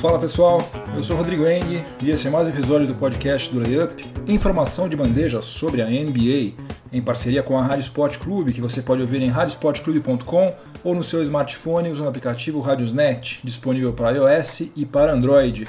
[0.00, 0.60] Fala pessoal,
[0.96, 4.88] eu sou Rodrigo Eng e esse é mais um episódio do podcast do Layup, informação
[4.88, 6.52] de bandeja sobre a NBA,
[6.92, 10.54] em parceria com a Rádio Sport Clube, que você pode ouvir em radiosportclube.com
[10.84, 15.66] ou no seu smartphone usando o aplicativo Radiosnet, disponível para iOS e para Android.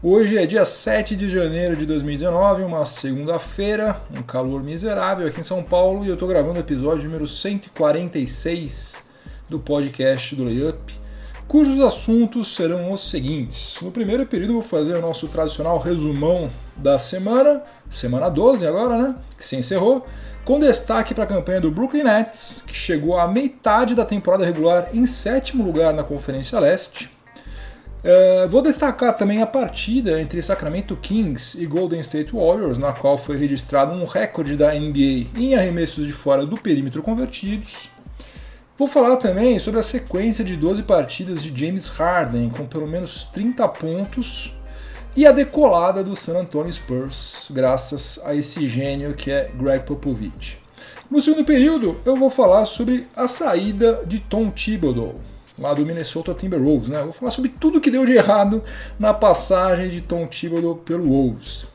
[0.00, 5.44] Hoje é dia 7 de janeiro de 2019, uma segunda-feira, um calor miserável aqui em
[5.44, 9.10] São Paulo e eu estou gravando o episódio número 146
[9.48, 11.05] do podcast do Layup
[11.46, 13.78] cujos assuntos serão os seguintes.
[13.80, 19.14] No primeiro período, vou fazer o nosso tradicional resumão da semana, semana 12 agora, né?
[19.36, 20.04] Que se encerrou,
[20.44, 24.88] com destaque para a campanha do Brooklyn Nets, que chegou à metade da temporada regular
[24.92, 27.10] em sétimo lugar na Conferência Leste.
[28.04, 33.18] Uh, vou destacar também a partida entre Sacramento Kings e Golden State Warriors, na qual
[33.18, 37.95] foi registrado um recorde da NBA em arremessos de fora do perímetro convertidos.
[38.78, 43.22] Vou falar também sobre a sequência de 12 partidas de James Harden, com pelo menos
[43.22, 44.54] 30 pontos,
[45.16, 50.58] e a decolada do San Antonio Spurs, graças a esse gênio que é Greg Popovich.
[51.10, 55.14] No segundo período, eu vou falar sobre a saída de Tom Thibodeau,
[55.58, 56.90] lá do Minnesota Timberwolves.
[56.90, 57.00] Né?
[57.02, 58.62] vou falar sobre tudo que deu de errado
[58.98, 61.68] na passagem de Tom Thibodeau pelo Wolves.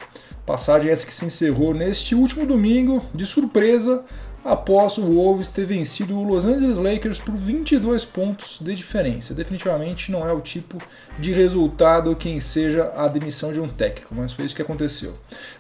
[0.46, 4.04] Passagem essa que se encerrou neste último domingo, de surpresa,
[4.44, 9.34] após o Wolves ter vencido o Los Angeles Lakers por 22 pontos de diferença.
[9.34, 10.78] Definitivamente não é o tipo
[11.20, 15.14] de resultado que enseja a demissão de um técnico, mas foi isso que aconteceu.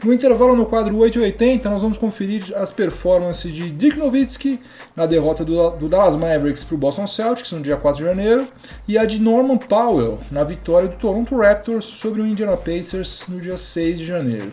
[0.04, 4.60] No intervalo no quadro 880, nós vamos conferir as performances de Dirk Nowitzki
[4.96, 8.48] na derrota do, do Dallas Mavericks para o Boston Celtics no dia 4 de janeiro
[8.88, 13.40] e a de Norman Powell na vitória do Toronto Raptors sobre o Indiana Pacers no
[13.40, 14.52] dia 6 de janeiro.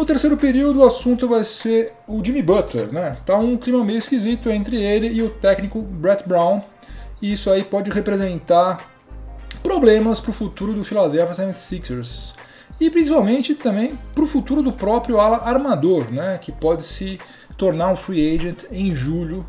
[0.00, 3.18] No terceiro período, o assunto vai ser o Jimmy Butler, né?
[3.26, 6.62] Tá um clima meio esquisito entre ele e o técnico Brett Brown,
[7.20, 8.80] e isso aí pode representar
[9.62, 12.34] problemas para o futuro do Philadelphia 76ers.
[12.80, 16.38] E principalmente também para o futuro do próprio ala armador, né?
[16.38, 17.20] Que pode se
[17.58, 19.44] tornar um free agent em julho.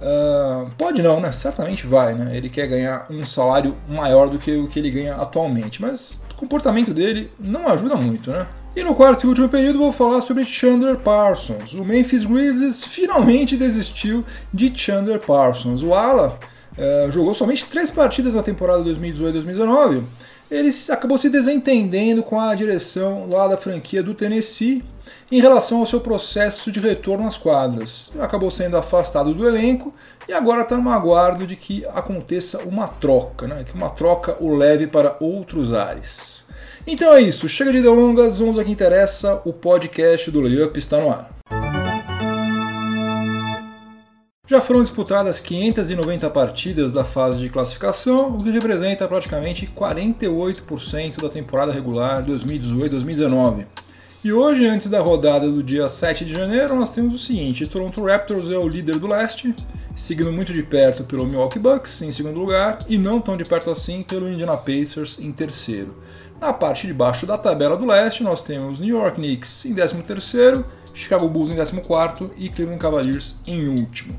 [0.00, 1.30] Uh, pode não, né?
[1.30, 2.36] Certamente vai, né?
[2.36, 6.34] Ele quer ganhar um salário maior do que o que ele ganha atualmente, mas o
[6.34, 8.48] comportamento dele não ajuda muito, né?
[8.74, 11.74] E no quarto e último período vou falar sobre Chandler Parsons.
[11.74, 15.82] O Memphis Grizzlies finalmente desistiu de Chandler Parsons.
[15.82, 16.38] O ala
[16.78, 20.04] uh, jogou somente três partidas na temporada 2018-2019.
[20.50, 24.82] Ele acabou se desentendendo com a direção lá da franquia do Tennessee
[25.30, 28.10] em relação ao seu processo de retorno às quadras.
[28.20, 29.92] Acabou sendo afastado do elenco
[30.26, 33.64] e agora está no aguardo de que aconteça uma troca, né?
[33.64, 36.41] que uma troca o leve para outros ares.
[36.86, 40.98] Então é isso, chega de delongas, vamos ao que interessa, o podcast do Layup está
[40.98, 41.30] no ar.
[44.48, 51.28] Já foram disputadas 590 partidas da fase de classificação, o que representa praticamente 48% da
[51.28, 53.66] temporada regular 2018-2019.
[54.24, 58.04] E hoje, antes da rodada do dia 7 de janeiro, nós temos o seguinte: Toronto
[58.04, 59.54] Raptors é o líder do leste,
[59.96, 63.70] seguido muito de perto pelo Milwaukee Bucks em segundo lugar e não tão de perto
[63.70, 65.96] assim pelo Indiana Pacers em terceiro.
[66.42, 70.64] Na parte de baixo da tabela do leste, nós temos New York Knicks em 13º,
[70.92, 74.18] Chicago Bulls em 14º e Cleveland Cavaliers em último.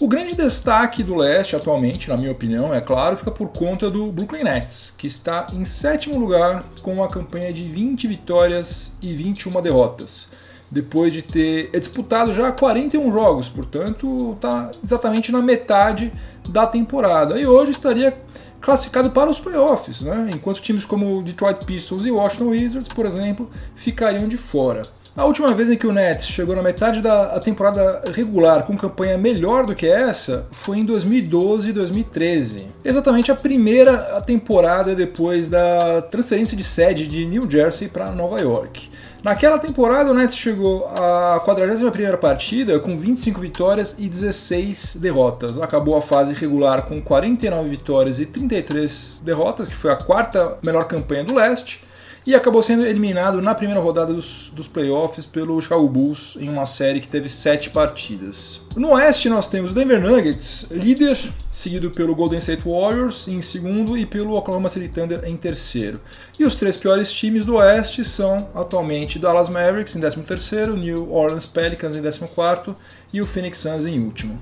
[0.00, 4.10] O grande destaque do leste atualmente, na minha opinião, é claro, fica por conta do
[4.10, 9.60] Brooklyn Nets, que está em sétimo lugar com uma campanha de 20 vitórias e 21
[9.60, 10.30] derrotas,
[10.70, 16.14] depois de ter disputado já 41 jogos, portanto está exatamente na metade
[16.48, 17.38] da temporada.
[17.38, 18.16] E hoje estaria
[18.60, 20.30] classificado para os playoffs, né?
[20.32, 24.82] enquanto times como Detroit Pistons e Washington Wizards, por exemplo, ficariam de fora.
[25.18, 29.18] A última vez em que o Nets chegou na metade da temporada regular com campanha
[29.18, 32.68] melhor do que essa foi em 2012 e 2013.
[32.84, 38.88] Exatamente a primeira temporada depois da transferência de sede de New Jersey para Nova York.
[39.22, 45.58] Naquela temporada, o Nets chegou à 41ª partida com 25 vitórias e 16 derrotas.
[45.58, 50.84] Acabou a fase regular com 49 vitórias e 33 derrotas, que foi a quarta melhor
[50.84, 51.87] campanha do leste
[52.28, 56.66] e acabou sendo eliminado na primeira rodada dos, dos playoffs pelo Chicago Bulls em uma
[56.66, 58.66] série que teve sete partidas.
[58.76, 61.18] No oeste nós temos o Denver Nuggets, líder,
[61.50, 66.02] seguido pelo Golden State Warriors em segundo e pelo Oklahoma City Thunder em terceiro.
[66.38, 71.46] E os três piores times do oeste são atualmente Dallas Mavericks em 13º, New Orleans
[71.46, 72.76] Pelicans em 14º
[73.12, 74.40] e o Phoenix Suns em último.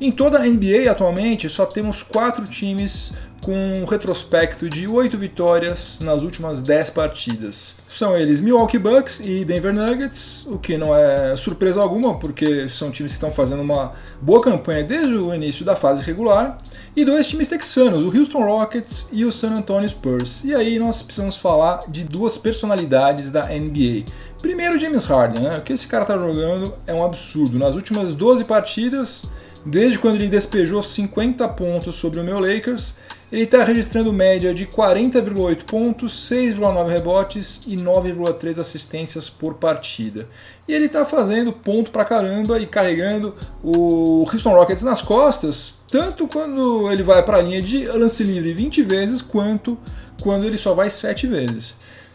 [0.00, 5.98] Em toda a NBA atualmente só temos quatro times com um retrospecto de 8 vitórias
[6.00, 7.76] nas últimas 10 partidas.
[7.88, 12.90] São eles Milwaukee Bucks e Denver Nuggets, o que não é surpresa alguma, porque são
[12.90, 16.58] times que estão fazendo uma boa campanha desde o início da fase regular,
[16.94, 20.44] e dois times texanos, o Houston Rockets e o San Antonio Spurs.
[20.44, 24.04] E aí nós precisamos falar de duas personalidades da NBA.
[24.42, 25.58] Primeiro, James Harden, né?
[25.58, 27.56] o que esse cara está jogando é um absurdo.
[27.56, 29.24] Nas últimas 12 partidas,
[29.64, 32.94] desde quando ele despejou 50 pontos sobre o meu Lakers,
[33.30, 40.28] ele está registrando média de 40,8 pontos, 6,9 rebotes e 9,3 assistências por partida.
[40.66, 46.26] E ele está fazendo ponto pra caramba e carregando o Houston Rockets nas costas, tanto
[46.26, 49.78] quando ele vai para a linha de lance livre 20 vezes, quanto
[50.20, 51.74] quando ele só vai 7 vezes.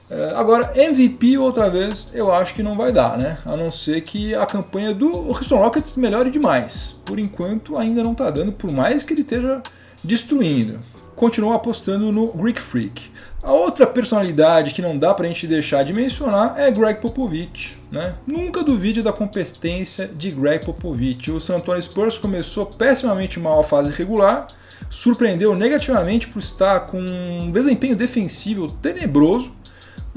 [0.10, 3.40] É, agora, MVP outra vez eu acho que não vai dar, né?
[3.46, 6.96] A não ser que a campanha do Houston Rockets melhore demais.
[7.04, 9.62] Por enquanto ainda não está dando, por mais que ele esteja
[10.04, 10.80] destruindo
[11.18, 13.10] continuou apostando no Greek Freak.
[13.44, 17.78] A outra personalidade que não dá pra gente deixar de mencionar é Greg Popovich.
[17.92, 18.14] Né?
[18.26, 21.32] Nunca duvide da competência de Greg Popovich.
[21.32, 24.48] O San Antonio Spurs começou pessimamente mal a fase regular,
[24.90, 29.56] surpreendeu negativamente por estar com um desempenho defensivo tenebroso,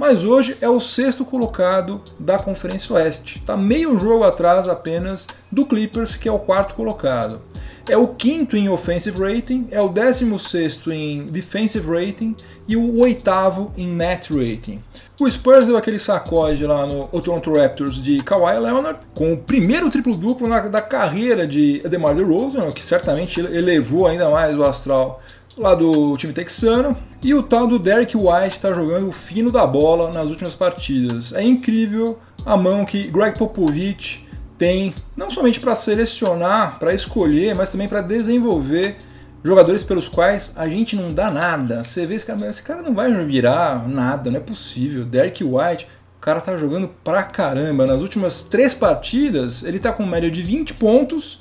[0.01, 3.37] mas hoje é o sexto colocado da Conferência Oeste.
[3.39, 7.43] Está meio jogo atrás apenas do Clippers, que é o quarto colocado
[7.91, 12.37] é o quinto em offensive rating, é o décimo sexto em defensive rating
[12.69, 14.81] e o oitavo em net rating.
[15.19, 19.91] O Spurs deu aquele sacode lá no Toronto Raptors de Kawhi Leonard, com o primeiro
[19.91, 25.21] triplo-duplo da carreira de DeMar DeRozan, que certamente elevou ainda mais o astral
[25.61, 26.97] lá do time texano.
[27.23, 31.33] E o tal do Derek White está jogando o fino da bola nas últimas partidas.
[31.33, 34.27] É incrível a mão que Greg Popovich
[34.57, 38.97] tem, não somente para selecionar, para escolher, mas também para desenvolver
[39.43, 41.85] jogadores pelos quais a gente não dá nada.
[41.85, 45.05] Você vê esse cara, esse cara não vai virar nada, não é possível.
[45.05, 45.87] Derek White,
[46.19, 47.87] o cara tá jogando pra caramba.
[47.87, 51.41] Nas últimas três partidas, ele tá com média de 20 pontos,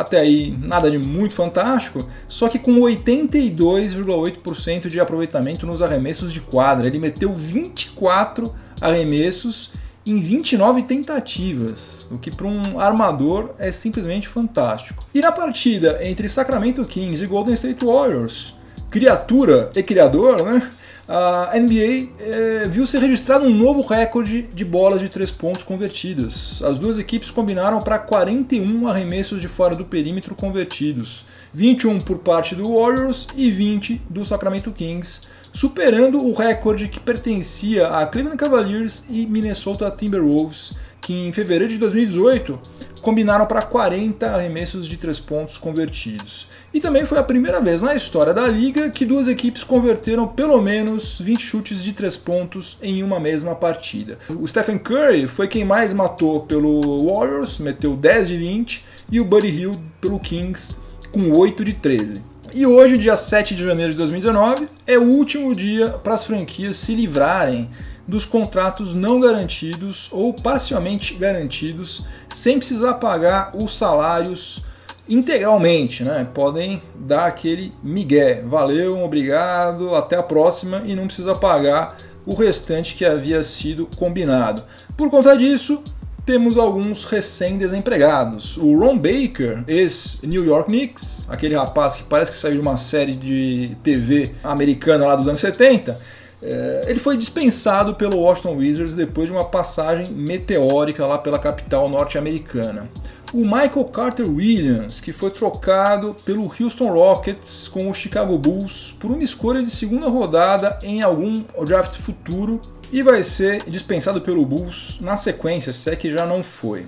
[0.00, 6.40] até aí nada de muito fantástico, só que com 82,8% de aproveitamento nos arremessos de
[6.40, 6.86] quadra.
[6.86, 9.72] Ele meteu 24 arremessos
[10.06, 15.06] em 29 tentativas, o que para um armador é simplesmente fantástico.
[15.14, 18.54] E na partida entre Sacramento Kings e Golden State Warriors,
[18.90, 20.68] criatura e criador, né?
[21.12, 26.62] A NBA é, viu ser registrado um novo recorde de bolas de três pontos convertidas.
[26.62, 32.54] As duas equipes combinaram para 41 arremessos de fora do perímetro convertidos, 21 por parte
[32.54, 35.22] do Warriors e 20 do Sacramento Kings
[35.52, 41.78] superando o recorde que pertencia a Cleveland Cavaliers e Minnesota Timberwolves, que em fevereiro de
[41.78, 42.58] 2018
[43.00, 46.46] combinaram para 40 arremessos de três pontos convertidos.
[46.72, 50.60] E também foi a primeira vez na história da liga que duas equipes converteram pelo
[50.60, 54.18] menos 20 chutes de três pontos em uma mesma partida.
[54.28, 59.24] O Stephen Curry foi quem mais matou pelo Warriors, meteu 10 de 20, e o
[59.24, 60.74] Buddy Hill pelo Kings
[61.10, 62.22] com 8 de 13.
[62.52, 66.76] E hoje, dia 7 de janeiro de 2019, é o último dia para as franquias
[66.76, 67.70] se livrarem
[68.10, 74.64] dos contratos não garantidos ou parcialmente garantidos, sem precisar pagar os salários
[75.08, 76.26] integralmente, né?
[76.34, 81.96] Podem dar aquele migué, valeu, obrigado, até a próxima e não precisa pagar
[82.26, 84.62] o restante que havia sido combinado.
[84.96, 85.82] Por conta disso,
[86.26, 88.56] temos alguns recém-desempregados.
[88.56, 93.14] O Ron Baker, ex-New York Knicks, aquele rapaz que parece que saiu de uma série
[93.14, 95.98] de TV americana lá dos anos 70,
[96.42, 101.88] é, ele foi dispensado pelo Washington Wizards depois de uma passagem meteórica lá pela capital
[101.88, 102.88] norte-americana.
[103.32, 109.10] O Michael Carter Williams, que foi trocado pelo Houston Rockets com o Chicago Bulls por
[109.10, 114.98] uma escolha de segunda rodada em algum draft futuro e vai ser dispensado pelo Bulls
[115.00, 116.86] na sequência, se é que já não foi.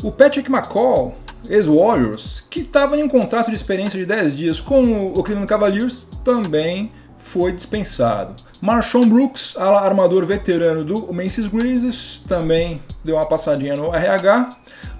[0.00, 1.16] O Patrick McCall,
[1.48, 6.08] ex-Warriors, que estava em um contrato de experiência de 10 dias com o Cleveland Cavaliers,
[6.24, 8.36] também foi dispensado.
[8.62, 14.50] Marshawn Brooks, armador veterano do Memphis Grizzlies, também deu uma passadinha no RH.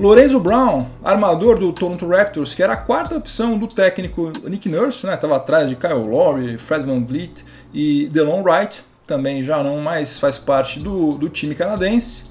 [0.01, 5.07] Lorenzo Brown, armador do Toronto Raptors, que era a quarta opção do técnico Nick Nurse,
[5.07, 5.13] né?
[5.13, 10.39] atrás de Kyle Lowry, Fred Van Vliet e Delon Wright, também já não mais faz
[10.39, 12.25] parte do, do time canadense.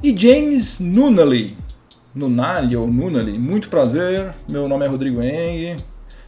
[0.00, 1.56] E James Nunnally,
[2.14, 5.78] Nunali ou Nunnally, muito prazer, meu nome é Rodrigo Eng,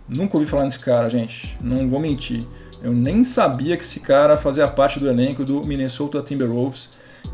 [0.08, 2.44] nunca ouvi falar nesse cara, gente, não vou mentir.
[2.82, 6.90] Eu nem sabia que esse cara fazia parte do elenco do Minnesota Timberwolves.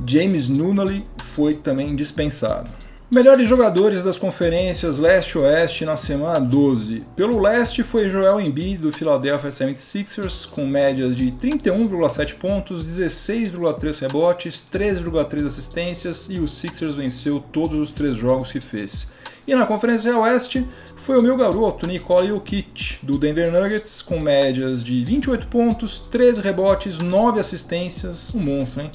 [0.06, 2.70] James Nunnally foi também dispensado.
[3.10, 7.04] Melhores jogadores das conferências Leste e Oeste na semana 12.
[7.14, 14.64] Pelo Leste foi Joel Embiid do Philadelphia 76ers com médias de 31,7 pontos, 16,3 rebotes,
[14.72, 19.12] 13,3 assistências e o Sixers venceu todos os três jogos que fez.
[19.46, 24.82] E na Conferência Oeste foi o meu garoto Nikola Jokic do Denver Nuggets com médias
[24.82, 28.90] de 28 pontos, 13 rebotes, 9 assistências, um monstro, hein?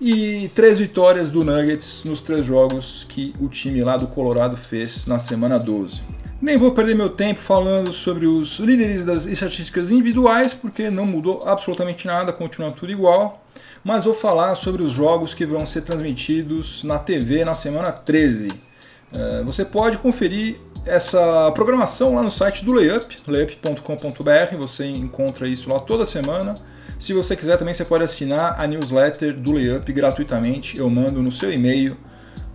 [0.00, 5.06] e três vitórias do Nuggets nos três jogos que o time lá do Colorado fez
[5.06, 6.00] na semana 12.
[6.40, 11.42] Nem vou perder meu tempo falando sobre os líderes das estatísticas individuais, porque não mudou
[11.44, 13.44] absolutamente nada, continua tudo igual.
[13.82, 18.67] Mas vou falar sobre os jogos que vão ser transmitidos na TV na semana 13.
[19.12, 25.70] É, você pode conferir essa programação lá no site do Layup, layup.com.br, você encontra isso
[25.70, 26.54] lá toda semana.
[26.98, 30.78] Se você quiser também você pode assinar a newsletter do Layup gratuitamente.
[30.78, 31.96] Eu mando no seu e-mail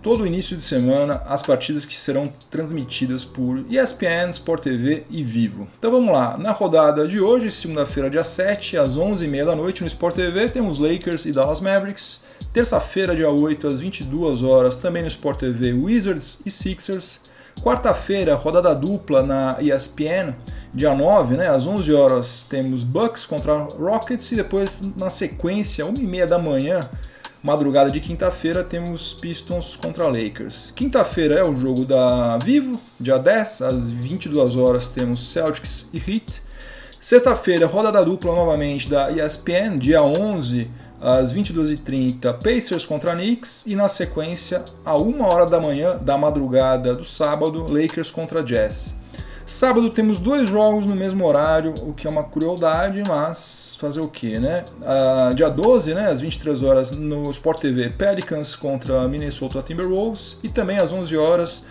[0.04, 5.66] todo início de semana as partidas que serão transmitidas por ESPN, Sport TV e Vivo.
[5.78, 9.86] Então vamos lá, na rodada de hoje, segunda-feira, dia 7, às 11h30 da noite no
[9.86, 12.22] Sport TV, temos Lakers e Dallas Mavericks.
[12.54, 17.20] Terça-feira, dia 8, às 22 horas, também no Sport TV, Wizards e Sixers.
[17.60, 20.36] Quarta-feira, rodada dupla na ESPN,
[20.72, 26.26] dia 9, né, às 11 horas, temos Bucks contra Rockets e depois, na sequência, 1h30
[26.26, 26.88] da manhã,
[27.42, 30.70] madrugada de quinta-feira, temos Pistons contra Lakers.
[30.70, 36.40] Quinta-feira é o jogo da Vivo, dia 10, às 22 horas, temos Celtics e Heat.
[37.00, 40.70] Sexta-feira, rodada dupla novamente da ESPN, dia 11,
[41.04, 46.94] às 22h30, Pacers contra Knicks e na sequência, a 1 hora da manhã da madrugada
[46.94, 48.98] do sábado, Lakers contra Jazz.
[49.44, 54.08] Sábado temos dois jogos no mesmo horário, o que é uma crueldade, mas fazer o
[54.08, 54.64] que, né?
[54.80, 60.48] Uh, dia 12, né, às 23 horas, no Sport TV, Pelicans contra Minnesota Timberwolves e
[60.48, 61.64] também às 11 horas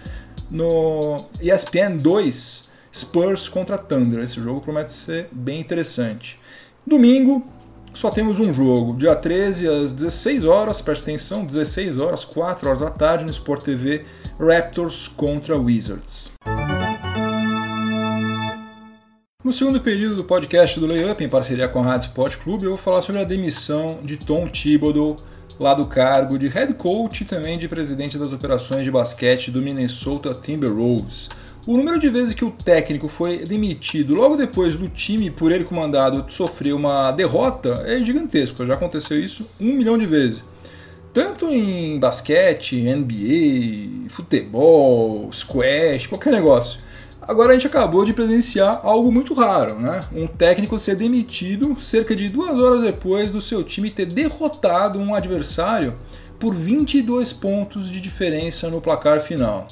[0.51, 4.21] no ESPN 2, Spurs contra Thunder.
[4.21, 6.39] Esse jogo promete ser bem interessante.
[6.85, 7.43] Domingo,
[7.93, 12.79] só temos um jogo, dia 13 às 16 horas, preste atenção, 16 horas, 4 horas
[12.79, 14.05] da tarde no Sport TV,
[14.39, 16.33] Raptors contra Wizards.
[19.43, 22.69] No segundo período do podcast do Layup, em parceria com a Rádio Sport Clube, eu
[22.71, 25.17] vou falar sobre a demissão de Tom Thibodeau,
[25.59, 29.61] lá do cargo de head coach e também de presidente das operações de basquete do
[29.61, 31.29] Minnesota Timberwolves.
[31.65, 35.63] O número de vezes que o técnico foi demitido logo depois do time por ele
[35.63, 38.65] comandado sofrer uma derrota é gigantesco.
[38.65, 40.43] Já aconteceu isso um milhão de vezes.
[41.13, 46.81] Tanto em basquete, NBA, futebol, squash, qualquer negócio.
[47.21, 50.01] Agora a gente acabou de presenciar algo muito raro, né?
[50.13, 55.15] Um técnico ser demitido cerca de duas horas depois do seu time ter derrotado um
[55.15, 55.95] adversário
[56.37, 59.65] por 22 pontos de diferença no placar final.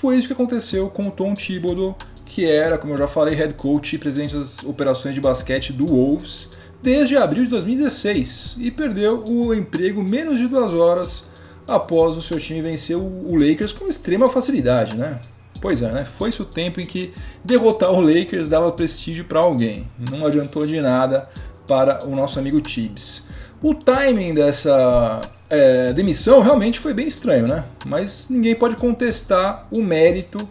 [0.00, 3.54] Foi isso que aconteceu com o Tom Thibodeau, que era, como eu já falei, head
[3.54, 6.50] coach e presidente das operações de basquete do Wolves
[6.82, 11.24] desde abril de 2016 e perdeu o emprego menos de duas horas
[11.66, 15.18] após o seu time vencer o Lakers com extrema facilidade, né?
[15.62, 16.04] Pois é, né?
[16.04, 19.88] Foi isso o tempo em que derrotar o Lakers dava prestígio para alguém.
[20.10, 21.26] Não adiantou de nada
[21.66, 23.26] para o nosso amigo Tibbs.
[23.62, 27.64] O timing dessa é, demissão realmente foi bem estranho, né?
[27.84, 30.48] Mas ninguém pode contestar o mérito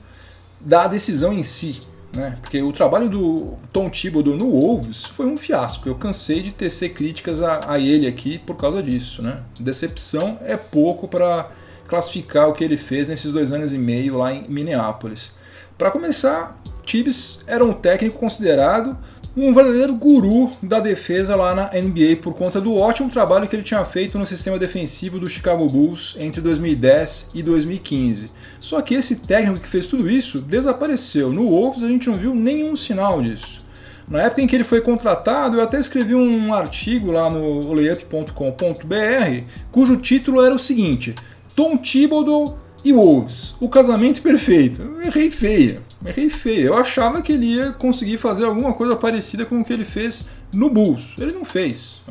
[0.60, 1.80] da decisão em si,
[2.14, 2.38] né?
[2.42, 5.88] Porque o trabalho do Tom Thibodeau no Wolves foi um fiasco.
[5.90, 9.40] Eu cansei de tecer críticas a, a ele aqui por causa disso, né?
[9.60, 11.50] Decepção é pouco para
[11.88, 15.32] classificar o que ele fez nesses dois anos e meio lá em Minneapolis.
[15.78, 18.98] Para começar, Tibbs era um técnico considerado
[19.38, 23.64] um verdadeiro guru da defesa lá na NBA por conta do ótimo trabalho que ele
[23.64, 28.32] tinha feito no sistema defensivo do Chicago Bulls entre 2010 e 2015.
[28.62, 31.34] Só que esse técnico que fez tudo isso desapareceu.
[31.34, 33.66] No Wolves a gente não viu nenhum sinal disso.
[34.08, 39.44] Na época em que ele foi contratado, eu até escrevi um artigo lá no layup.com.br,
[39.72, 41.14] cujo título era o seguinte:
[41.56, 44.98] Tom Thibodeau e Wolves, o casamento perfeito.
[45.04, 46.68] Errei feia errei feio.
[46.68, 50.26] Eu achava que ele ia conseguir fazer alguma coisa parecida com o que ele fez
[50.54, 51.16] no Bulls.
[51.20, 52.02] Ele não fez.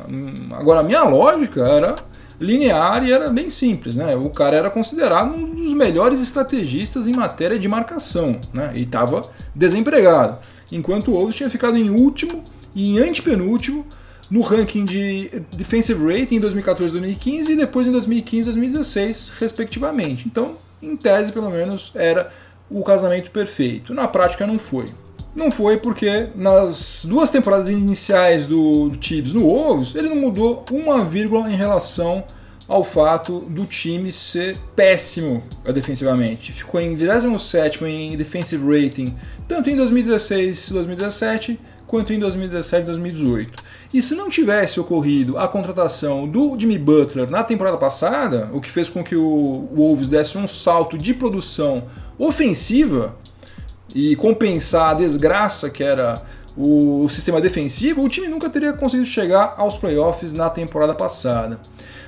[0.51, 1.95] Agora, a minha lógica era
[2.39, 4.15] linear e era bem simples, né?
[4.15, 8.71] O cara era considerado um dos melhores estrategistas em matéria de marcação, né?
[8.75, 10.37] E estava desempregado.
[10.71, 13.85] Enquanto o Wolves tinha ficado em último e em antepenúltimo
[14.29, 20.27] no ranking de defensive rating em 2014 2015 e depois em 2015 e 2016, respectivamente.
[20.27, 22.31] Então, em tese, pelo menos, era
[22.69, 23.93] o casamento perfeito.
[23.93, 24.85] Na prática não foi.
[25.35, 30.63] Não foi porque nas duas temporadas iniciais do, do Tibbs no Wolves, ele não mudou
[30.71, 32.23] uma vírgula em relação
[32.67, 35.43] ao fato do time ser péssimo
[35.73, 36.53] defensivamente.
[36.53, 39.15] Ficou em 27 em defensive rating,
[39.47, 43.63] tanto em 2016 e 2017 quanto em 2017 e 2018.
[43.93, 48.71] E se não tivesse ocorrido a contratação do Jimmy Butler na temporada passada, o que
[48.71, 51.83] fez com que o Wolves desse um salto de produção
[52.17, 53.15] ofensiva
[53.93, 56.21] e compensar a desgraça que era
[56.57, 61.59] o sistema defensivo, o time nunca teria conseguido chegar aos playoffs na temporada passada.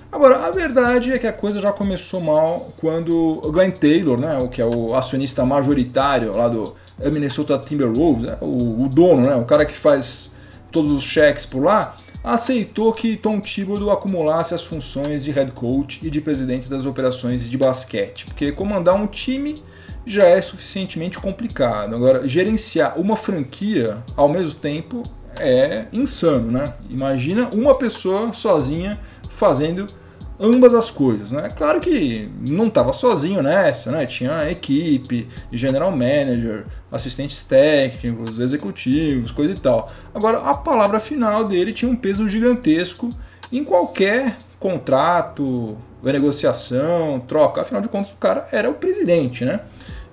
[0.10, 4.38] Agora, a verdade é que a coisa já começou mal quando o Glenn Taylor, né,
[4.38, 9.36] o que é o acionista majoritário lá do Minnesota Timberwolves, né, o, o dono, né,
[9.36, 10.34] o cara que faz
[10.72, 16.00] todos os cheques por lá, aceitou que Tom Thibodeau acumulasse as funções de head coach
[16.02, 19.56] e de presidente das operações de basquete, porque comandar um time
[20.08, 21.96] já é suficientemente complicado.
[21.96, 25.04] Agora, gerenciar uma franquia ao mesmo tempo
[25.40, 26.74] é insano, né?
[26.90, 29.00] Imagina uma pessoa sozinha
[29.30, 29.86] fazendo
[30.40, 31.50] ambas as coisas, né?
[31.50, 34.06] Claro que não estava sozinho nessa, né?
[34.06, 39.92] Tinha equipe, general manager, assistentes técnicos, executivos, coisa e tal.
[40.14, 43.10] Agora, a palavra final dele tinha um peso gigantesco
[43.52, 47.62] em qualquer contrato, negociação, troca.
[47.62, 49.60] Afinal de contas, o cara era o presidente, né?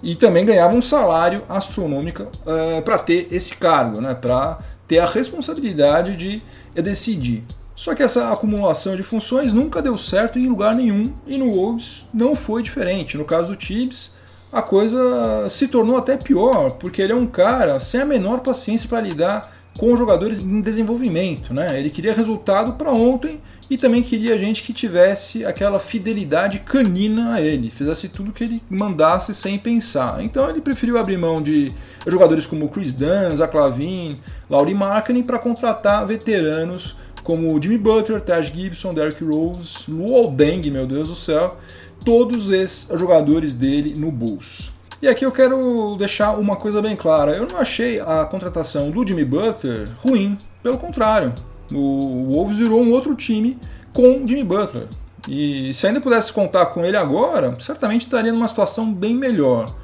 [0.04, 2.28] E também ganhava um salário astronômico uh,
[2.76, 4.14] eh, para ter esse cargo, né?
[4.14, 6.42] Para ter a responsabilidade de
[6.74, 7.42] decidir.
[7.74, 12.06] Só que essa acumulação de funções nunca deu certo em lugar nenhum e no Wolves
[12.12, 13.16] não foi diferente.
[13.16, 14.14] No caso do Tibbs,
[14.52, 18.88] a coisa se tornou até pior, porque ele é um cara sem a menor paciência
[18.88, 21.78] para lidar com jogadores em desenvolvimento, né?
[21.78, 27.40] Ele queria resultado para ontem e também queria gente que tivesse aquela fidelidade canina a
[27.40, 30.22] ele, fizesse tudo que ele mandasse sem pensar.
[30.22, 31.72] Então ele preferiu abrir mão de
[32.06, 34.16] jogadores como Chris Dunn, Zach Lavin,
[34.48, 40.86] Laurie Marketing para contratar veteranos como Jimmy Butler, Taj Gibson, Derrick Rose, Luol Deng, meu
[40.86, 41.56] Deus do céu,
[42.04, 44.72] todos esses jogadores dele no Bulls.
[45.02, 47.32] E aqui eu quero deixar uma coisa bem clara.
[47.36, 51.32] Eu não achei a contratação do Jimmy Butler ruim, pelo contrário.
[51.72, 53.58] O Wolves virou um outro time
[53.92, 54.86] com Jimmy Butler.
[55.28, 59.74] E se ainda pudesse contar com ele agora, certamente estaria numa situação bem melhor.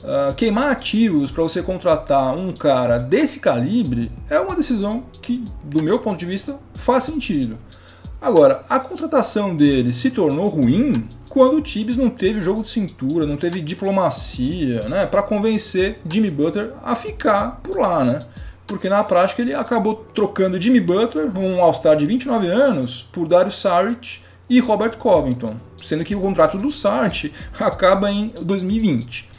[0.00, 5.82] Uh, queimar ativos para você contratar um cara desse calibre é uma decisão que, do
[5.82, 7.58] meu ponto de vista, faz sentido.
[8.20, 13.24] Agora, a contratação dele se tornou ruim quando o Tibbs não teve jogo de cintura,
[13.24, 18.18] não teve diplomacia, né, para convencer Jimmy Butler a ficar por lá, né?
[18.66, 23.52] Porque na prática ele acabou trocando Jimmy Butler, um All-Star de 29 anos, por Dario
[23.52, 29.30] Saric e Robert Covington, sendo que o contrato do Saric acaba em 2020.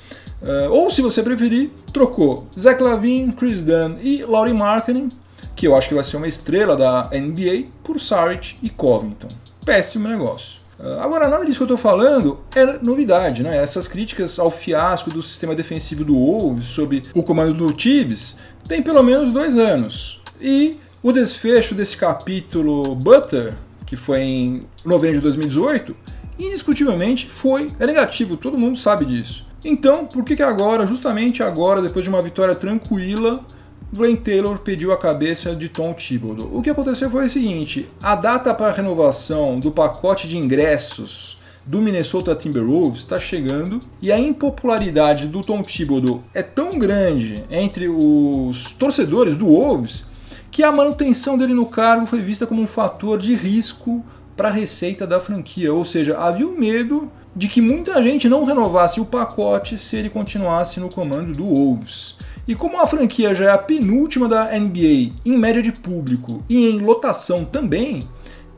[0.41, 5.09] Uh, ou, se você preferir, trocou Zach Lavin, Chris Dunn e Laurie Marketing,
[5.57, 9.27] que eu acho que vai ser uma estrela da NBA, por Saric e Covington.
[9.65, 10.60] Péssimo negócio.
[10.81, 13.55] Uh, agora, nada disso que eu estou falando é novidade, né?
[13.57, 18.81] Essas críticas ao fiasco do sistema defensivo do Wolves sob o comando do Tibbs tem
[18.81, 20.19] pelo menos dois anos.
[20.39, 23.53] E o desfecho desse capítulo Butter,
[23.85, 25.95] que foi em novembro de 2018,
[26.39, 29.45] indiscutivelmente foi negativo, todo mundo sabe disso.
[29.63, 33.45] Então, por que, que agora, justamente agora, depois de uma vitória tranquila,
[33.93, 36.49] Glenn Taylor pediu a cabeça de Tom Thibodeau?
[36.53, 41.39] O que aconteceu foi o seguinte: a data para a renovação do pacote de ingressos
[41.65, 47.89] do Minnesota Timberwolves está chegando e a impopularidade do Tom Thibodeau é tão grande entre
[47.89, 50.09] os torcedores do Wolves
[50.49, 54.03] que a manutenção dele no cargo foi vista como um fator de risco
[54.35, 58.43] para a receita da franquia, ou seja, havia o medo de que muita gente não
[58.43, 62.15] renovasse o pacote se ele continuasse no comando do Wolves.
[62.47, 66.69] E como a franquia já é a penúltima da NBA em média de público e
[66.69, 68.01] em lotação também,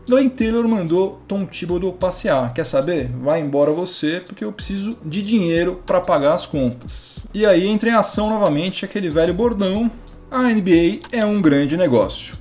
[0.08, 2.54] Glenn Taylor mandou Tom Thibodeau passear.
[2.54, 3.10] Quer saber?
[3.22, 7.26] Vai embora você, porque eu preciso de dinheiro para pagar as contas.
[7.34, 9.90] E aí entra em ação novamente aquele velho bordão:
[10.30, 12.36] a NBA é um grande negócio.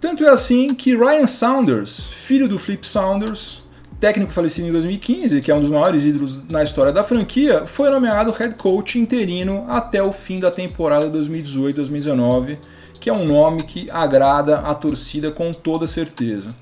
[0.00, 3.62] Tanto é assim que Ryan Saunders, filho do Flip Saunders,
[4.00, 7.90] técnico falecido em 2015, que é um dos maiores ídolos na história da franquia, foi
[7.90, 12.56] nomeado head coach interino até o fim da temporada 2018-2019,
[12.98, 16.54] que é um nome que agrada a torcida com toda certeza.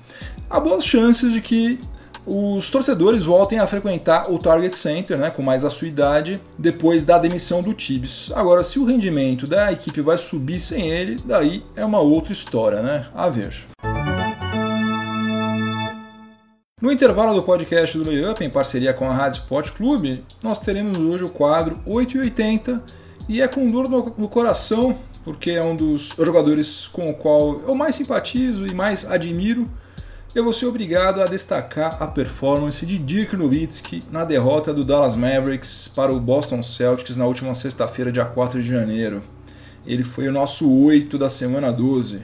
[0.49, 1.79] Há boas chances de que
[2.25, 7.63] os torcedores voltem a frequentar o Target Center né, com mais assiduidade depois da demissão
[7.63, 8.31] do Tibbs.
[8.35, 12.81] Agora, se o rendimento da equipe vai subir sem ele, daí é uma outra história,
[12.81, 13.07] né?
[13.15, 13.53] A ver.
[16.81, 20.97] No intervalo do podcast do Layup, em parceria com a Rádio Sport Clube, nós teremos
[20.97, 22.81] hoje o quadro 880
[23.27, 27.75] e é com dor no coração, porque é um dos jogadores com o qual eu
[27.75, 29.69] mais simpatizo e mais admiro,
[30.33, 35.17] eu vou ser obrigado a destacar a performance de Dirk Nowitzki na derrota do Dallas
[35.17, 39.21] Mavericks para o Boston Celtics na última sexta-feira, dia 4 de janeiro.
[39.85, 42.21] Ele foi o nosso 8 da semana 12.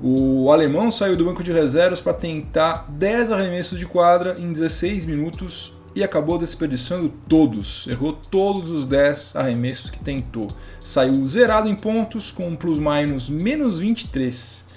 [0.00, 5.06] O alemão saiu do banco de reservas para tentar 10 arremessos de quadra em 16
[5.06, 7.86] minutos e acabou desperdiçando todos.
[7.88, 10.46] Errou todos os 10 arremessos que tentou.
[10.84, 14.68] Saiu zerado em pontos com um plus-minus menos 23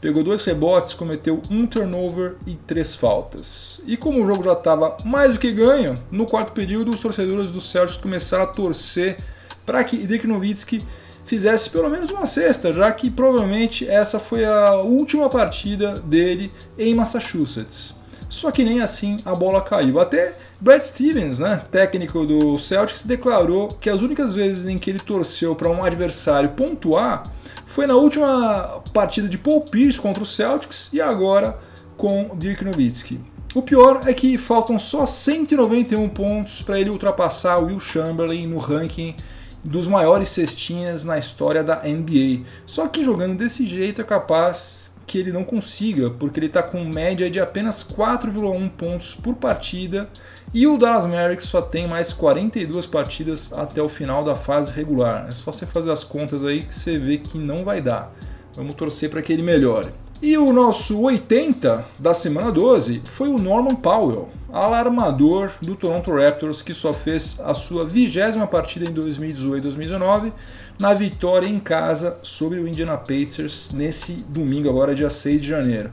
[0.00, 3.82] pegou dois rebotes, cometeu um turnover e três faltas.
[3.86, 7.50] E como o jogo já estava mais do que ganho, no quarto período os torcedores
[7.50, 9.18] do Celtics começaram a torcer
[9.66, 10.82] para que Dirk Nowitzki
[11.30, 16.92] fizesse pelo menos uma cesta, já que provavelmente essa foi a última partida dele em
[16.92, 17.94] Massachusetts.
[18.28, 20.00] Só que nem assim a bola caiu.
[20.00, 24.98] Até Brad Stevens, né, técnico do Celtics, declarou que as únicas vezes em que ele
[24.98, 27.32] torceu para um adversário pontuar
[27.64, 31.60] foi na última partida de Paul Pierce contra o Celtics e agora
[31.96, 33.20] com Dirk Nowitzki.
[33.54, 39.14] O pior é que faltam só 191 pontos para ele ultrapassar Will Chamberlain no ranking
[39.62, 42.44] dos maiores cestinhas na história da NBA.
[42.66, 46.84] Só que jogando desse jeito é capaz que ele não consiga, porque ele está com
[46.84, 50.08] média de apenas 4,1 pontos por partida
[50.54, 55.26] e o Dallas Mavericks só tem mais 42 partidas até o final da fase regular.
[55.28, 58.12] É só você fazer as contas aí que você vê que não vai dar.
[58.54, 59.90] Vamos torcer para que ele melhore.
[60.22, 66.60] E o nosso 80 da semana 12 foi o Norman Powell, alarmador do Toronto Raptors,
[66.60, 70.30] que só fez a sua vigésima partida em 2018-2019
[70.78, 75.90] na vitória em casa sobre o Indiana Pacers nesse domingo, agora dia 6 de janeiro.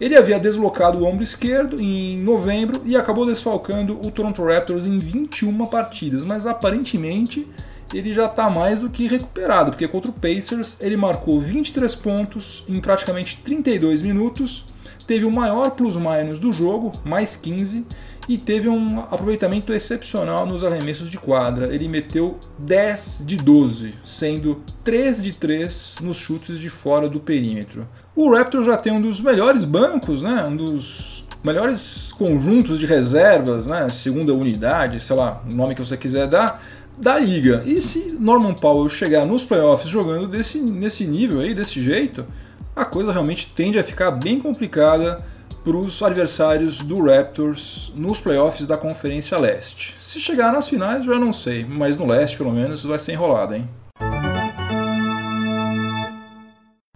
[0.00, 4.98] Ele havia deslocado o ombro esquerdo em novembro e acabou desfalcando o Toronto Raptors em
[4.98, 7.46] 21 partidas, mas aparentemente
[7.92, 12.64] ele já está mais do que recuperado, porque contra o Pacers ele marcou 23 pontos
[12.68, 14.64] em praticamente 32 minutos,
[15.06, 17.86] teve o maior plus-minus do jogo, mais 15,
[18.28, 21.72] e teve um aproveitamento excepcional nos arremessos de quadra.
[21.72, 27.86] Ele meteu 10 de 12, sendo 3 de 3 nos chutes de fora do perímetro.
[28.14, 30.44] O Raptors já tem um dos melhores bancos, né?
[30.44, 33.88] um dos melhores conjuntos de reservas, né?
[33.90, 36.60] segunda unidade, sei lá, o nome que você quiser dar,
[36.96, 37.62] da liga.
[37.66, 42.26] E se Norman Powell chegar nos playoffs jogando desse, nesse nível aí, desse jeito,
[42.74, 45.24] a coisa realmente tende a ficar bem complicada
[45.64, 49.96] para os adversários do Raptors nos playoffs da Conferência Leste.
[49.98, 53.54] Se chegar nas finais, já não sei, mas no leste, pelo menos, vai ser enrolado,
[53.54, 53.68] hein?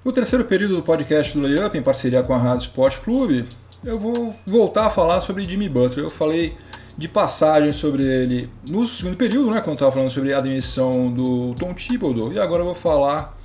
[0.04, 3.46] No terceiro período do podcast do Layup, em parceria com a Rádio Sport Clube,
[3.84, 6.06] eu vou voltar a falar sobre Jimmy Butler.
[6.06, 6.56] Eu falei
[7.00, 11.54] de passagem sobre ele no segundo período, né, quando estava falando sobre a admissão do
[11.54, 13.38] Tom Thibodeau, e agora eu vou falar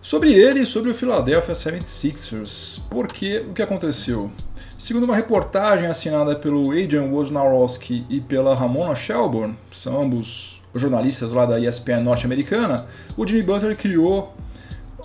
[0.00, 2.80] sobre ele e sobre o Philadelphia 76ers.
[2.88, 4.30] Porque o que aconteceu?
[4.78, 11.44] Segundo uma reportagem assinada pelo Adrian Wojnarowski e pela Ramona Shelburne, são ambos jornalistas lá
[11.44, 12.86] da ESPN norte-americana,
[13.18, 14.34] o Jimmy Butler criou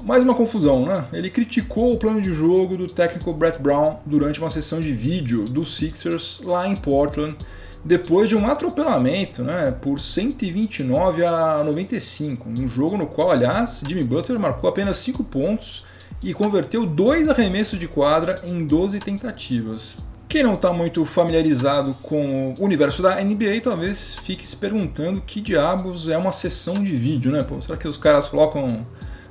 [0.01, 1.03] mais uma confusão, né?
[1.11, 5.43] Ele criticou o plano de jogo do técnico Brett Brown durante uma sessão de vídeo
[5.43, 7.35] dos Sixers lá em Portland,
[7.83, 14.03] depois de um atropelamento, né, por 129 a 95, um jogo no qual, aliás, Jimmy
[14.03, 15.85] Butler marcou apenas 5 pontos
[16.21, 19.97] e converteu dois arremessos de quadra em 12 tentativas.
[20.27, 25.41] Quem não está muito familiarizado com o universo da NBA talvez fique se perguntando que
[25.41, 27.41] diabos é uma sessão de vídeo, né?
[27.41, 28.85] Pô, será que os caras colocam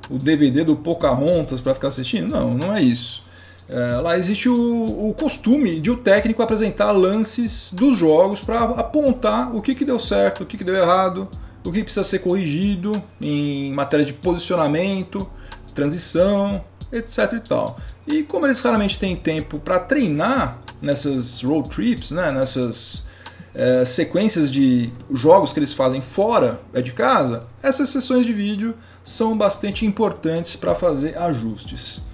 [0.09, 2.27] o DVD do Pocahontas para ficar assistindo?
[2.27, 3.28] Não, não é isso.
[3.69, 9.55] É, lá existe o, o, costume de o técnico apresentar lances dos jogos para apontar
[9.55, 11.27] o que, que deu certo, o que, que deu errado,
[11.63, 15.29] o que precisa ser corrigido em matéria de posicionamento,
[15.75, 17.79] transição, etc e tal.
[18.07, 23.05] E como eles raramente têm tempo para treinar nessas road trips, né, nessas
[23.53, 28.73] é, sequências de jogos que eles fazem fora é, de casa, essas sessões de vídeo
[29.03, 32.08] são bastante importantes para fazer ajustes.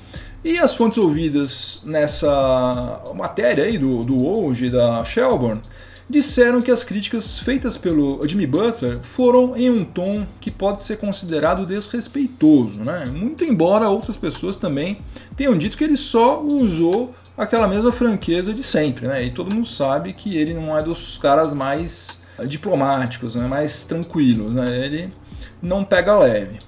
[0.46, 5.60] E as fontes ouvidas nessa matéria aí do, do hoje da Shelburne
[6.08, 10.98] disseram que as críticas feitas pelo Jimmy Butler foram em um tom que pode ser
[10.98, 13.06] considerado desrespeitoso, né?
[13.08, 15.00] Muito embora outras pessoas também
[15.36, 19.24] tenham dito que ele só usou aquela mesma franqueza de sempre, né?
[19.24, 23.48] E todo mundo sabe que ele não é dos caras mais diplomáticos, né?
[23.48, 24.86] mais tranquilos, né?
[24.86, 25.12] Ele
[25.60, 26.60] não pega leve.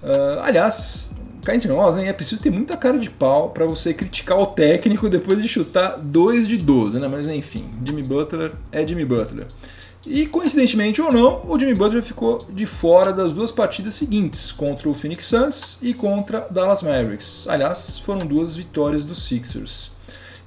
[0.00, 1.13] Uh, aliás,
[1.44, 4.46] cá entre nós, hein, é preciso ter muita cara de pau para você criticar o
[4.46, 7.08] técnico depois de chutar 2 de 12, né?
[7.08, 9.46] Mas enfim, Jimmy Butler é Jimmy Butler.
[10.06, 14.88] E coincidentemente ou não, o Jimmy Butler ficou de fora das duas partidas seguintes, contra
[14.88, 17.48] o Phoenix Suns e contra Dallas Mavericks.
[17.48, 19.92] Aliás, foram duas vitórias dos Sixers.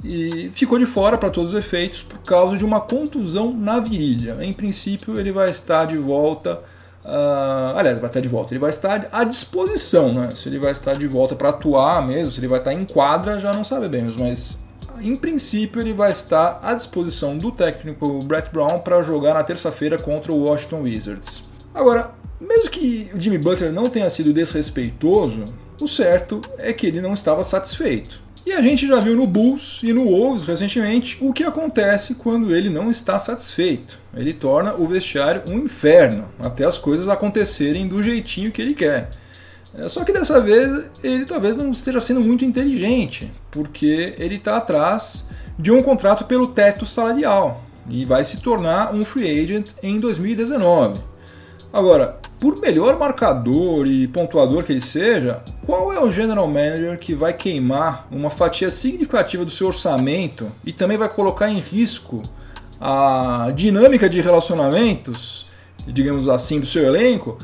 [0.03, 4.37] e ficou de fora para todos os efeitos por causa de uma contusão na virilha.
[4.41, 6.61] Em princípio, ele vai estar de volta.
[7.07, 8.53] Uh, aliás, vai estar de volta.
[8.53, 10.29] Ele vai estar à disposição, né?
[10.35, 13.39] Se ele vai estar de volta para atuar mesmo, se ele vai estar em quadra,
[13.39, 14.67] já não sabemos, mas
[14.99, 19.97] em princípio ele vai estar à disposição do técnico Brett Brown para jogar na terça-feira
[19.97, 21.43] contra o Washington Wizards.
[21.73, 25.45] Agora, mesmo que Jimmy Butler não tenha sido desrespeitoso,
[25.79, 28.26] o certo é que ele não estava satisfeito.
[28.47, 32.55] E a gente já viu no Bulls e no Wolves recentemente o que acontece quando
[32.55, 33.99] ele não está satisfeito.
[34.15, 39.09] Ele torna o vestiário um inferno, até as coisas acontecerem do jeitinho que ele quer.
[39.77, 44.55] É, só que dessa vez ele talvez não esteja sendo muito inteligente, porque ele está
[44.55, 45.27] atrás
[45.59, 51.01] de um contrato pelo teto salarial e vai se tornar um free agent em 2019.
[51.73, 57.15] Agora, por melhor marcador e pontuador que ele seja, qual é o general manager que
[57.15, 62.21] vai queimar uma fatia significativa do seu orçamento e também vai colocar em risco
[62.79, 65.47] a dinâmica de relacionamentos,
[65.87, 67.39] digamos assim, do seu elenco,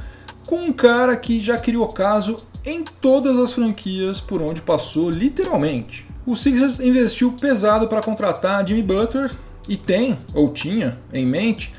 [0.46, 6.06] com um cara que já criou caso em todas as franquias por onde passou, literalmente.
[6.26, 9.32] O Sixers investiu pesado para contratar Jimmy Butler
[9.68, 11.74] e tem, ou tinha, em mente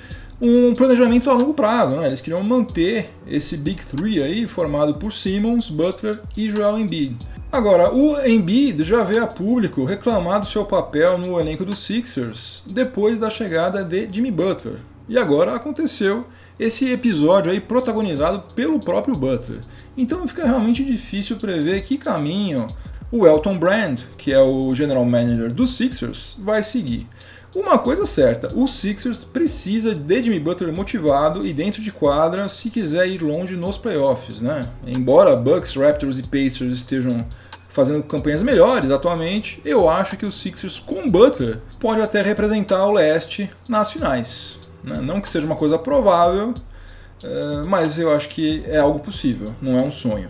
[0.44, 1.96] um planejamento a longo prazo.
[1.96, 2.08] Né?
[2.08, 7.16] Eles queriam manter esse Big Three aí, formado por Simmons, Butler e Joel Embiid.
[7.50, 12.64] Agora, o Embiid já veio a público reclamar do seu papel no elenco dos Sixers
[12.68, 14.78] depois da chegada de Jimmy Butler.
[15.08, 16.24] E agora aconteceu
[16.58, 19.60] esse episódio aí protagonizado pelo próprio Butler.
[19.96, 22.66] Então fica realmente difícil prever que caminho
[23.10, 27.06] o Elton Brand, que é o general manager dos Sixers, vai seguir.
[27.54, 32.68] Uma coisa certa, o Sixers precisa de Jimmy Butler motivado e dentro de quadra se
[32.68, 34.68] quiser ir longe nos playoffs, né?
[34.84, 37.24] Embora Bucks, Raptors e Pacers estejam
[37.68, 42.92] fazendo campanhas melhores atualmente, eu acho que o Sixers com Butler pode até representar o
[42.92, 44.60] leste nas finais.
[44.82, 44.96] Né?
[45.00, 46.54] Não que seja uma coisa provável,
[47.22, 50.28] eh, mas eu acho que é algo possível, não é um sonho.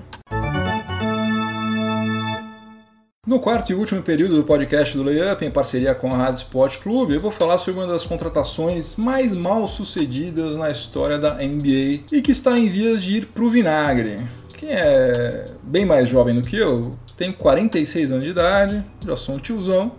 [3.26, 6.82] No quarto e último período do podcast do Layup, em parceria com a Rádio Sport
[6.82, 12.04] Clube, eu vou falar sobre uma das contratações mais mal sucedidas na história da NBA
[12.12, 14.18] e que está em vias de ir para o vinagre.
[14.58, 19.36] Quem é bem mais jovem do que eu, tem 46 anos de idade, já sou
[19.36, 19.92] um tiozão,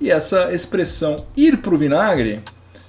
[0.00, 2.40] e essa expressão ir para o vinagre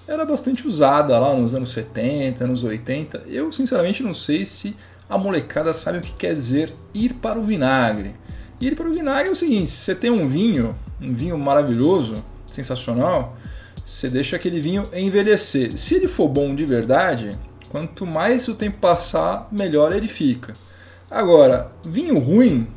[0.08, 3.26] era bastante usada lá nos anos 70, anos 80.
[3.28, 4.76] Eu, sinceramente, não sei se
[5.08, 8.16] a molecada sabe o que quer dizer ir para o vinagre.
[8.60, 12.16] Ir para o vinagre é o seguinte: se você tem um vinho, um vinho maravilhoso,
[12.50, 13.38] sensacional,
[13.86, 15.78] você deixa aquele vinho envelhecer.
[15.78, 17.32] Se ele for bom de verdade,
[17.70, 20.54] quanto mais o tempo passar, melhor ele fica.
[21.10, 22.68] Agora, vinho ruim,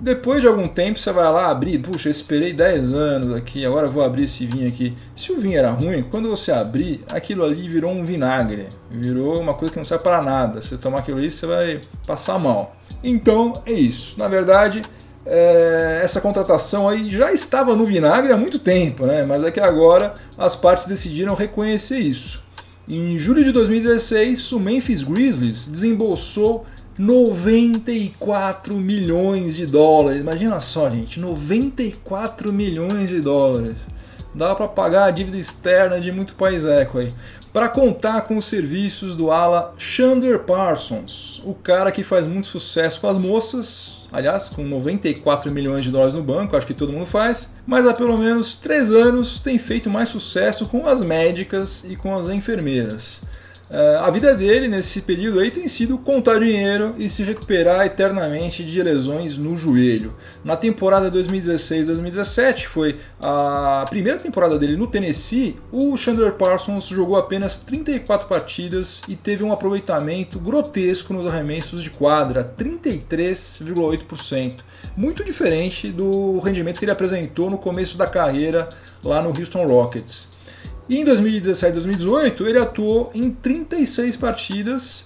[0.00, 3.88] depois de algum tempo você vai lá abrir, puxa, eu esperei 10 anos aqui, agora
[3.88, 4.96] vou abrir esse vinho aqui.
[5.14, 9.54] Se o vinho era ruim, quando você abrir, aquilo ali virou um vinagre, virou uma
[9.54, 10.62] coisa que não serve para nada.
[10.62, 12.76] Se você tomar aquilo ali, você vai passar mal.
[13.02, 14.14] Então é isso.
[14.18, 14.82] Na verdade,
[15.24, 19.24] é, essa contratação aí já estava no vinagre há muito tempo, né?
[19.24, 22.42] Mas é que agora as partes decidiram reconhecer isso.
[22.88, 26.64] Em julho de 2016, o Memphis Grizzlies desembolsou
[26.98, 30.20] 94 milhões de dólares.
[30.20, 33.86] Imagina só, gente, 94 milhões de dólares.
[34.38, 37.12] Dá para pagar a dívida externa de muito país eco aí
[37.52, 43.00] para contar com os serviços do ala Chandler Parsons, o cara que faz muito sucesso
[43.00, 47.06] com as moças, aliás, com 94 milhões de dólares no banco, acho que todo mundo
[47.06, 51.96] faz, mas há pelo menos três anos tem feito mais sucesso com as médicas e
[51.96, 53.20] com as enfermeiras.
[53.70, 58.64] Uh, a vida dele nesse período aí tem sido contar dinheiro e se recuperar eternamente
[58.64, 60.14] de lesões no joelho.
[60.42, 67.58] Na temporada 2016-2017, foi a primeira temporada dele no Tennessee, o Chandler Parsons jogou apenas
[67.58, 74.60] 34 partidas e teve um aproveitamento grotesco nos arremessos de quadra, 33,8%.
[74.96, 78.66] Muito diferente do rendimento que ele apresentou no começo da carreira
[79.04, 80.27] lá no Houston Rockets.
[80.88, 85.04] E em 2017 e 2018 ele atuou em 36 partidas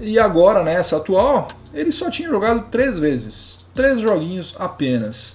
[0.00, 5.34] e agora nessa atual ele só tinha jogado três vezes, três joguinhos apenas.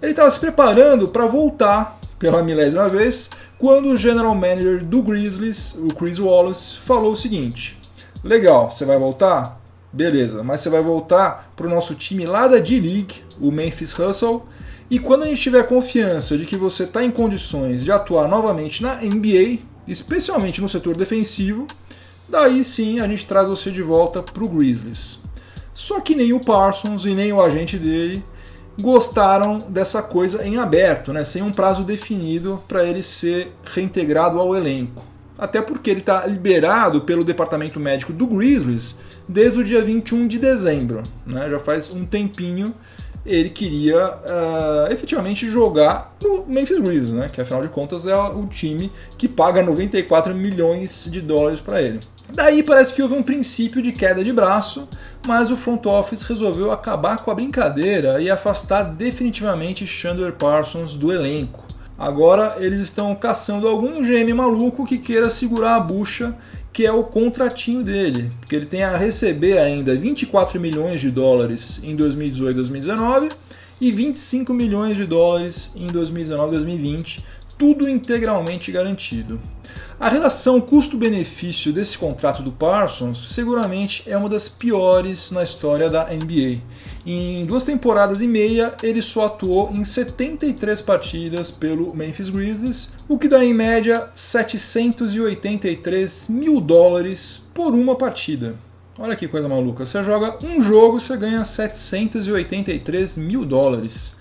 [0.00, 5.74] Ele estava se preparando para voltar pela milésima vez quando o general manager do Grizzlies,
[5.74, 7.78] o Chris Wallace, falou o seguinte:
[8.22, 9.60] Legal, você vai voltar?
[9.92, 14.42] Beleza, mas você vai voltar para o nosso time lá da D-League, o Memphis Hustle,
[14.90, 18.82] e quando a gente tiver confiança de que você está em condições de atuar novamente
[18.82, 21.66] na NBA, especialmente no setor defensivo,
[22.28, 25.20] daí sim a gente traz você de volta para o Grizzlies.
[25.74, 28.24] Só que nem o Parsons e nem o agente dele
[28.80, 34.54] gostaram dessa coisa em aberto, né, sem um prazo definido para ele ser reintegrado ao
[34.54, 35.02] elenco.
[35.38, 40.38] Até porque ele está liberado pelo departamento médico do Grizzlies desde o dia 21 de
[40.38, 41.02] dezembro.
[41.26, 42.74] Né, já faz um tempinho
[43.26, 48.46] ele queria uh, efetivamente jogar no Memphis Grizzlies, né, que afinal de contas é o
[48.46, 52.00] time que paga 94 milhões de dólares para ele.
[52.32, 54.88] Daí parece que houve um princípio de queda de braço,
[55.26, 61.12] mas o front office resolveu acabar com a brincadeira e afastar definitivamente Chandler Parsons do
[61.12, 61.64] elenco.
[61.98, 66.36] Agora eles estão caçando algum GM maluco que queira segurar a bucha,
[66.76, 71.82] que é o contratinho dele, porque ele tem a receber ainda 24 milhões de dólares
[71.82, 73.30] em 2018 2019
[73.80, 77.24] e 25 milhões de dólares em 2019 2020
[77.58, 79.40] tudo integralmente garantido.
[79.98, 86.04] A relação custo-benefício desse contrato do Parsons seguramente é uma das piores na história da
[86.04, 86.60] NBA.
[87.06, 93.18] Em duas temporadas e meia, ele só atuou em 73 partidas pelo Memphis Grizzlies, o
[93.18, 98.56] que dá em média 783 mil dólares por uma partida.
[98.98, 99.84] Olha que coisa maluca.
[99.84, 104.15] Você joga um jogo, você ganha 783 mil dólares.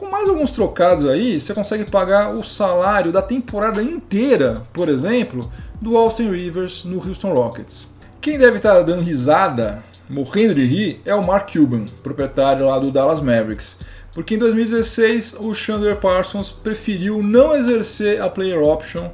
[0.00, 5.52] Com mais alguns trocados aí, você consegue pagar o salário da temporada inteira, por exemplo,
[5.78, 7.86] do Austin Rivers no Houston Rockets.
[8.18, 12.90] Quem deve estar dando risada, morrendo de rir, é o Mark Cuban, proprietário lá do
[12.90, 13.76] Dallas Mavericks.
[14.14, 19.10] Porque em 2016 o Chandler Parsons preferiu não exercer a player option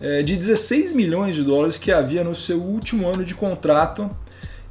[0.00, 4.08] é, de 16 milhões de dólares que havia no seu último ano de contrato.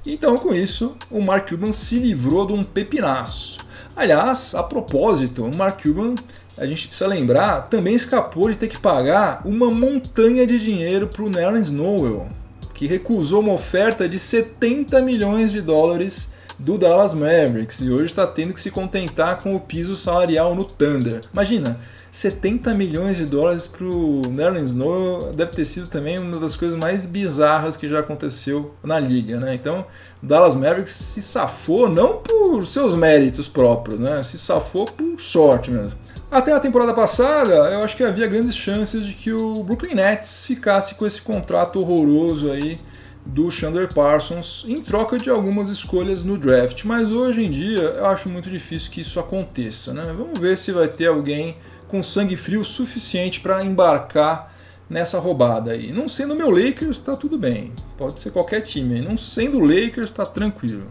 [0.06, 3.68] Então, com isso, o Mark Cuban se livrou de um pepinaço.
[4.00, 6.16] Aliás, a propósito, o Mark Cuban,
[6.58, 11.22] a gente precisa lembrar, também escapou de ter que pagar uma montanha de dinheiro para
[11.22, 12.30] o Nerlens Noel,
[12.74, 18.28] que recusou uma oferta de 70 milhões de dólares do Dallas Mavericks e hoje está
[18.28, 21.22] tendo que se contentar com o piso salarial no Thunder.
[21.32, 21.80] Imagina,
[22.12, 26.78] 70 milhões de dólares para o Nerlens Noel deve ter sido também uma das coisas
[26.78, 29.54] mais bizarras que já aconteceu na liga, né?
[29.54, 29.86] Então,
[30.22, 34.22] Dallas Mavericks se safou não por seus méritos próprios, né?
[34.24, 35.98] Se safou por sorte mesmo.
[36.32, 40.46] Até a temporada passada, eu acho que havia grandes chances de que o Brooklyn Nets
[40.46, 42.78] ficasse com esse contrato horroroso aí
[43.30, 48.06] do Chandler Parsons em troca de algumas escolhas no draft, mas hoje em dia eu
[48.08, 50.04] acho muito difícil que isso aconteça, né?
[50.18, 54.56] Vamos ver se vai ter alguém com sangue frio suficiente para embarcar
[54.90, 55.92] nessa roubada aí.
[55.92, 57.72] Não sendo meu Lakers, está tudo bem.
[57.98, 59.00] Pode ser qualquer time.
[59.00, 60.88] Não sendo Lakers, está tranquilo.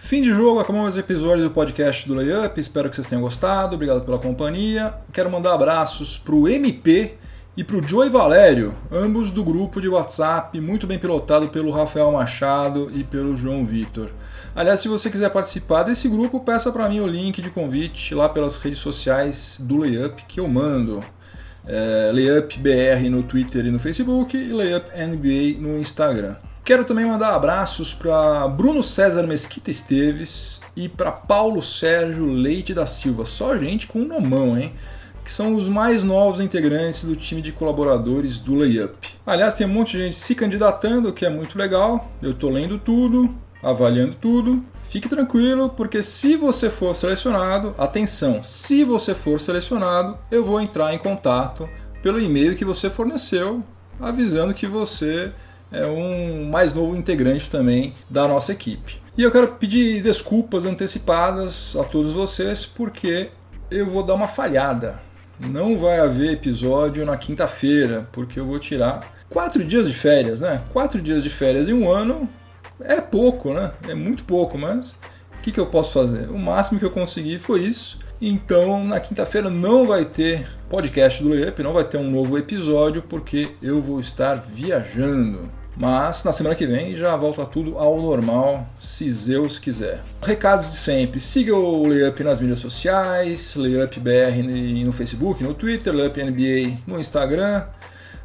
[0.00, 2.60] Fim de jogo, acabou mais um episódio do podcast do Layup.
[2.60, 3.76] Espero que vocês tenham gostado.
[3.76, 4.94] Obrigado pela companhia.
[5.12, 7.16] Quero mandar abraços para o MP
[7.56, 12.10] e para o Joey Valério, ambos do grupo de WhatsApp, muito bem pilotado pelo Rafael
[12.10, 14.10] Machado e pelo João Vitor.
[14.56, 18.28] Aliás, se você quiser participar desse grupo, peça para mim o link de convite lá
[18.28, 21.00] pelas redes sociais do Layup que eu mando.
[21.66, 22.12] É,
[23.08, 26.36] no Twitter e no Facebook e Layup NBA no Instagram.
[26.64, 32.84] Quero também mandar abraços para Bruno César Mesquita Esteves e para Paulo Sérgio Leite da
[32.84, 33.24] Silva.
[33.24, 34.72] Só gente com nomão, hein?
[35.24, 39.08] Que são os mais novos integrantes do time de colaboradores do Layup.
[39.26, 42.12] Aliás, tem um monte de gente se candidatando, o que é muito legal.
[42.20, 44.62] Eu estou lendo tudo, avaliando tudo.
[44.86, 50.92] Fique tranquilo, porque se você for selecionado, atenção, se você for selecionado, eu vou entrar
[50.92, 51.68] em contato
[52.02, 53.64] pelo e-mail que você forneceu,
[53.98, 55.32] avisando que você
[55.72, 59.00] é um mais novo integrante também da nossa equipe.
[59.16, 63.30] E eu quero pedir desculpas antecipadas a todos vocês, porque
[63.70, 65.00] eu vou dar uma falhada
[65.38, 70.62] não vai haver episódio na quinta-feira, porque eu vou tirar quatro dias de férias, né?
[70.72, 72.28] Quatro dias de férias em um ano
[72.80, 73.72] é pouco, né?
[73.88, 74.98] É muito pouco, mas
[75.36, 76.28] o que, que eu posso fazer?
[76.30, 77.98] O máximo que eu consegui foi isso.
[78.20, 83.02] Então, na quinta-feira não vai ter podcast do Layup, não vai ter um novo episódio,
[83.02, 85.50] porque eu vou estar viajando.
[85.76, 90.00] Mas na semana que vem já volta tudo ao normal, se Zeus quiser.
[90.22, 95.92] Recados de sempre: siga o Layup nas mídias sociais, Layup BR no Facebook, no Twitter,
[95.92, 97.64] Layup NBA no Instagram.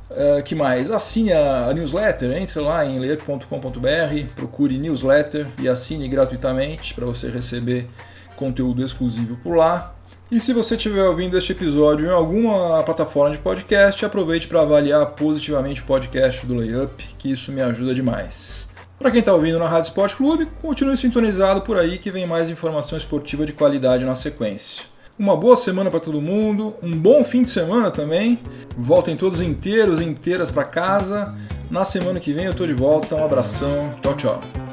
[0.09, 0.89] Uh, que mais?
[0.89, 7.87] Assine a, newsletter, entre lá em layup.com.br, procure newsletter e assine gratuitamente para você receber
[8.35, 9.98] conteúdo exclusivo por lá.
[10.31, 15.03] E se você estiver ouvindo este episódio em alguma plataforma de podcast, aproveite para avaliar
[15.13, 18.69] positivamente o podcast do Layup, que isso me ajuda demais.
[18.99, 22.47] Para quem está ouvindo na Rádio Esporte Clube, continue sintonizado por aí que vem mais
[22.47, 24.85] informação esportiva de qualidade na sequência.
[25.17, 28.39] Uma boa semana para todo mundo, um bom fim de semana também.
[28.77, 31.35] Voltem todos inteiros inteiras para casa.
[31.71, 33.15] Na semana que vem eu estou de volta.
[33.15, 33.95] Um abração.
[34.01, 34.68] Tchau, tchau.